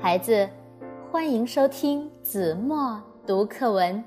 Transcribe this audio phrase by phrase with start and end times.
[0.00, 0.48] 孩子，
[1.10, 4.02] 欢迎收听子墨读课文。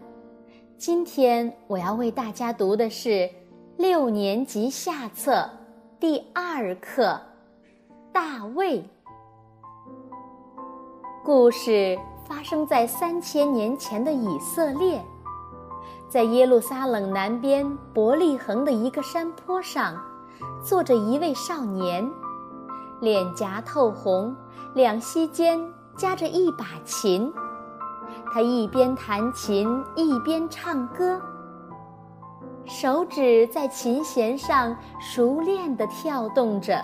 [0.77, 3.29] 今天我要为大家读的是
[3.77, 5.47] 六年级下册
[5.99, 7.07] 第二课
[8.13, 8.79] 《大卫》。
[11.25, 15.03] 故事发生在三千年前的以色列，
[16.07, 20.01] 在耶路撒冷南边伯利恒的一个山坡上，
[20.63, 22.09] 坐着一位少年，
[23.01, 24.33] 脸颊透红，
[24.73, 25.61] 两膝间。
[26.01, 27.31] 夹着一把琴，
[28.33, 31.21] 他一边弹琴一边唱歌，
[32.65, 36.83] 手指在琴弦上熟练地跳动着，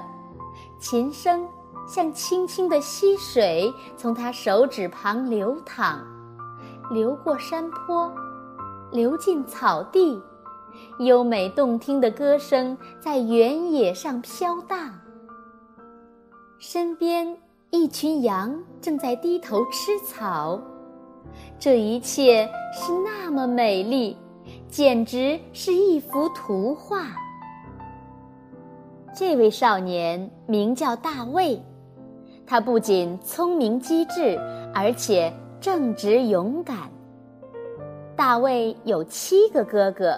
[0.78, 1.48] 琴声
[1.88, 5.98] 像清清的溪水从他手指旁流淌，
[6.92, 8.14] 流过山坡，
[8.92, 10.22] 流进草地，
[11.00, 14.94] 优美动听的歌声在原野上飘荡，
[16.60, 17.36] 身边。
[17.70, 20.58] 一群羊正在低头吃草，
[21.60, 24.16] 这一切是那么美丽，
[24.70, 27.08] 简直是一幅图画。
[29.14, 31.62] 这位少年名叫大卫，
[32.46, 34.40] 他不仅聪明机智，
[34.74, 36.90] 而且正直勇敢。
[38.16, 40.18] 大卫有七个哥哥。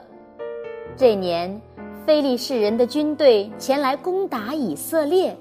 [0.96, 1.60] 这年，
[2.06, 5.36] 非利士人的军队前来攻打以色列。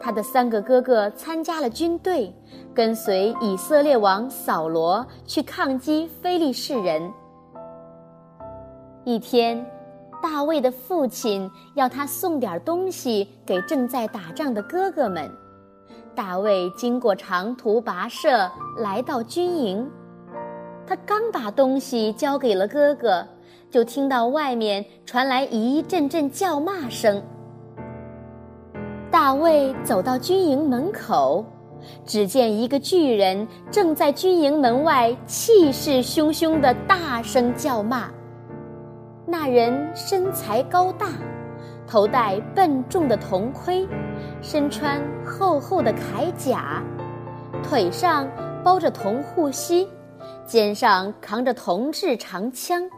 [0.00, 2.34] 他的三个哥哥参加了军队，
[2.74, 7.12] 跟随以色列王扫罗去抗击非利士人。
[9.04, 9.64] 一天，
[10.22, 15.30] 大卫的父亲要他送点东西给正在打仗的哥哥们。
[16.14, 19.88] 大卫经过长途跋涉，来到军营。
[20.86, 23.26] 他刚把东西交给了哥哥，
[23.70, 27.22] 就听到外面传来一阵阵叫骂声。
[29.22, 31.44] 大卫走到军营门口，
[32.06, 38.10] 只见一个巨人正在军营门外气势汹汹地大声叫骂。
[39.26, 41.08] 那人身材高大，
[41.86, 43.86] 头戴笨重的铜盔，
[44.40, 46.82] 身穿厚厚的铠甲，
[47.62, 48.26] 腿上
[48.64, 49.86] 包着铜护膝，
[50.46, 52.88] 肩上扛着铜制长枪，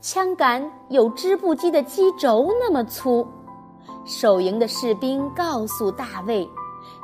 [0.00, 3.24] 枪杆有织布机的机轴那么粗。
[4.08, 6.50] 守营的士兵告诉大卫，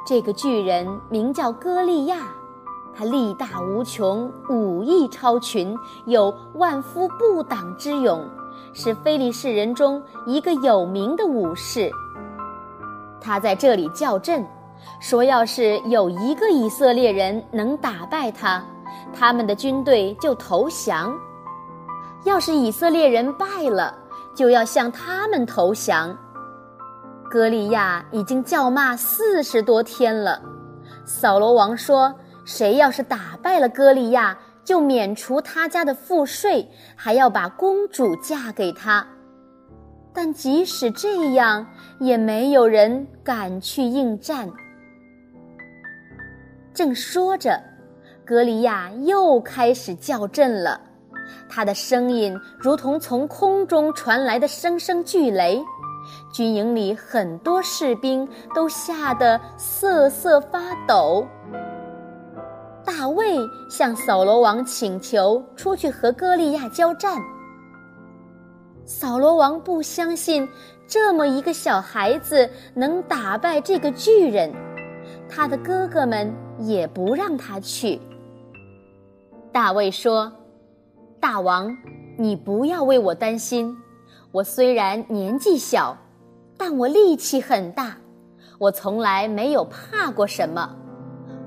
[0.07, 2.17] 这个巨人名叫歌利亚，
[2.97, 5.77] 他力大无穷，武艺超群，
[6.07, 8.27] 有万夫不挡之勇，
[8.73, 11.91] 是非利士人中一个有名的武士。
[13.21, 14.43] 他在这里叫阵，
[14.99, 18.65] 说要是有一个以色列人能打败他，
[19.13, 21.13] 他们的军队就投降；
[22.25, 23.95] 要是以色列人败了，
[24.35, 26.17] 就要向他们投降。
[27.35, 30.41] 歌利亚已经叫骂四十多天了。
[31.05, 32.15] 扫罗王说
[32.47, 39.05] ：“谁要是打败了歌利亚，就免除他家的赋税，还要把公主嫁给他。”
[40.15, 41.67] 但即使这样，
[41.99, 44.49] 也没有人敢去应战。
[46.73, 47.61] 正说着，
[48.25, 50.81] 歌利亚又开始叫阵了，
[51.49, 55.61] 他的声音如同从空中传来的声声巨雷。
[56.33, 61.27] 军营里很多士兵都吓得瑟瑟发抖。
[62.85, 63.39] 大卫
[63.71, 67.19] 向扫罗王请求出去和歌利亚交战。
[68.85, 70.47] 扫罗王不相信
[70.87, 74.53] 这么一个小孩子能打败这个巨人，
[75.29, 77.99] 他的哥哥们也不让他去。
[79.51, 80.31] 大卫说
[81.19, 81.75] ：“大王，
[82.19, 83.75] 你不要为我担心，
[84.35, 85.97] 我虽然年纪小。”
[86.57, 87.97] 但我力气很大，
[88.59, 90.71] 我从来没有怕过什么。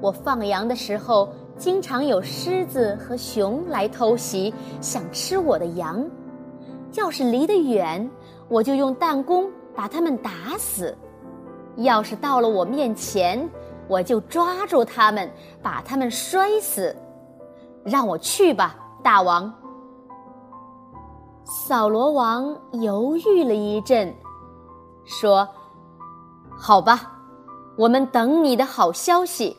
[0.01, 6.05] 我放羊的时候，经常有狮子和熊来偷袭，想吃我的羊。
[6.95, 8.09] 要是离得远，
[8.49, 10.93] 我就用弹弓把它们打死；
[11.77, 13.49] 要是到了我面前，
[13.87, 15.31] 我就抓住它们，
[15.63, 16.93] 把它们摔死。
[17.85, 19.51] 让我去吧，大王。
[21.49, 24.13] 扫罗王犹豫了一阵。
[25.05, 25.47] 说
[26.51, 27.09] ：“好吧，
[27.77, 29.55] 我们等你的好消息。”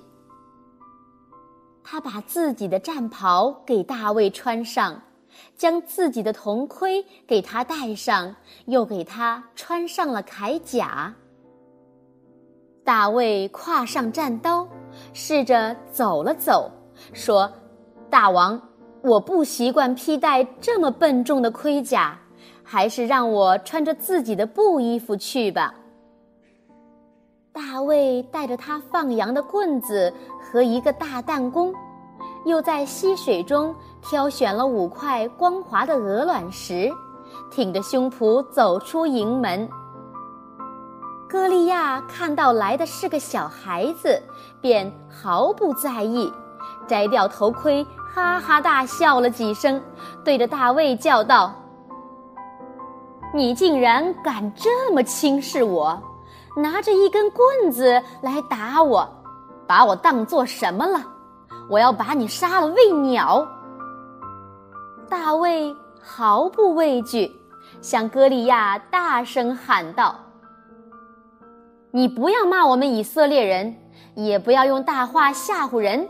[1.82, 5.00] 他把自己的战袍给大卫穿上，
[5.56, 8.36] 将自己的铜盔给他戴上，
[8.66, 11.14] 又给他穿上了铠甲。
[12.84, 14.68] 大卫跨上战刀，
[15.14, 16.70] 试着走了走，
[17.14, 17.50] 说
[18.10, 18.60] ：“大王，
[19.02, 22.18] 我不习惯披戴这么笨重的盔甲。”
[22.70, 25.72] 还是让我穿着自己的布衣服去吧。
[27.50, 31.72] 大卫带着他放羊的棍子和一个大弹弓，
[32.44, 36.92] 又在溪水中挑选了五块光滑的鹅卵石，
[37.50, 39.66] 挺着胸脯走出营门。
[41.26, 44.22] 歌利亚看到来的是个小孩子，
[44.60, 46.30] 便毫不在意，
[46.86, 49.80] 摘掉头盔，哈哈大笑了几声，
[50.24, 51.54] 对着大卫叫道
[53.32, 56.02] ：“你竟然敢这么轻视我，
[56.56, 59.08] 拿着一根棍子来打我，
[59.66, 61.00] 把我当做什么了？
[61.70, 63.46] 我要把你杀了喂鸟！”
[65.08, 67.30] 大卫毫不畏惧，
[67.80, 70.14] 向歌利亚大声喊道。
[71.90, 73.76] 你不要骂我们以色列人，
[74.14, 76.08] 也不要用大话吓唬人，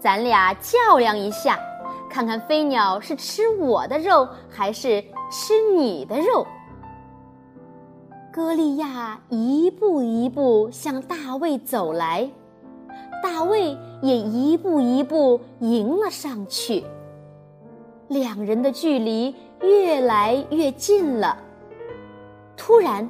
[0.00, 1.58] 咱俩较量一下，
[2.08, 6.46] 看看飞鸟是吃我的肉还是吃你的肉。
[8.32, 12.30] 歌利亚一步一步向大卫走来，
[13.22, 16.84] 大卫也一步一步迎了上去，
[18.06, 21.36] 两人的距离越来越近了。
[22.56, 23.08] 突然。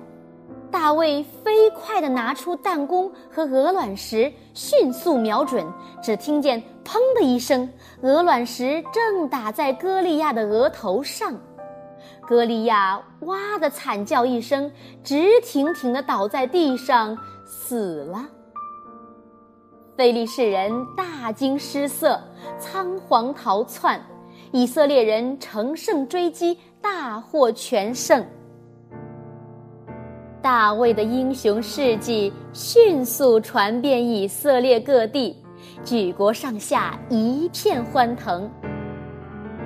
[0.71, 5.67] 大卫飞快地拿出弹弓和鹅卵石，迅速瞄准。
[6.03, 7.69] 只听见“砰”的一声，
[8.03, 11.35] 鹅卵石正打在歌利亚的额头上。
[12.27, 14.71] 歌利亚哇的惨叫一声，
[15.03, 17.17] 直挺挺地倒在地上，
[17.47, 18.27] 死了。
[19.97, 22.21] 非利士人大惊失色，
[22.59, 24.01] 仓皇逃窜。
[24.53, 28.25] 以色列人乘胜追击，大获全胜。
[30.49, 35.37] 大卫的英雄事迹迅速传遍以色列各地，
[35.85, 38.51] 举国上下一片欢腾。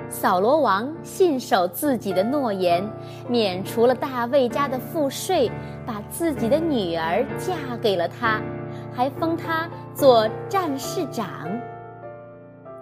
[0.09, 2.85] 扫罗王信守自己的诺言，
[3.29, 5.49] 免除了大卫家的赋税，
[5.85, 8.41] 把自己的女儿嫁给了他，
[8.93, 11.49] 还封他做战士长。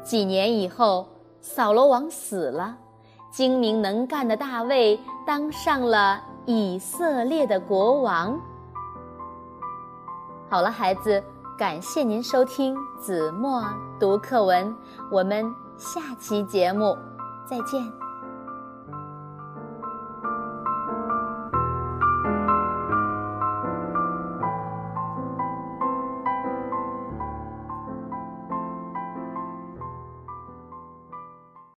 [0.02, 1.08] 几年以后，
[1.40, 2.76] 扫罗王死了，
[3.32, 6.20] 精明能干的大卫当上了。
[6.46, 8.40] 以色列的国王。
[10.50, 11.24] 好了，孩子，
[11.58, 13.64] 感谢您收听子墨
[14.00, 14.76] 读课文，
[15.12, 15.46] 我们
[15.78, 16.98] 下期节目
[17.48, 18.01] 再见。